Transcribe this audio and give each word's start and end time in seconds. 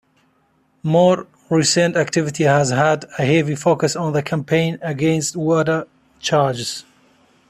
More 0.81 1.27
recent 1.51 1.95
activity 1.95 2.45
has 2.45 2.71
had 2.71 3.05
a 3.19 3.23
heavy 3.23 3.53
focus 3.53 3.95
on 3.95 4.13
the 4.13 4.23
campaign 4.23 4.79
against 4.81 5.35
water 5.35 5.85
charges. 6.19 6.85